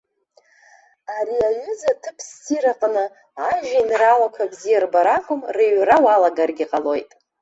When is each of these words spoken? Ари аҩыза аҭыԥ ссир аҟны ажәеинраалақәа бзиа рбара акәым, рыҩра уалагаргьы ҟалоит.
Ари 1.15 1.37
аҩыза 1.47 1.91
аҭыԥ 1.93 2.17
ссир 2.27 2.65
аҟны 2.71 3.03
ажәеинраалақәа 3.49 4.51
бзиа 4.51 4.79
рбара 4.83 5.13
акәым, 5.17 5.41
рыҩра 5.55 5.97
уалагаргьы 6.05 6.65
ҟалоит. 6.71 7.09